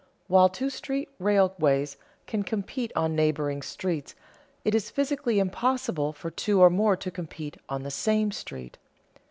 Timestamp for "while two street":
0.25-1.09